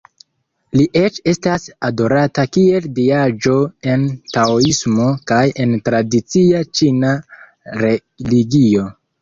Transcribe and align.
Li 0.77 0.85
eĉ 1.01 1.17
estas 1.33 1.67
adorata 1.89 2.45
kiel 2.57 2.87
diaĵo 2.95 3.57
en 3.93 4.07
taoismo 4.37 5.05
kaj 5.33 5.45
en 5.67 5.77
tradicia 5.91 6.65
ĉina 6.81 7.13
religio. 7.85 8.91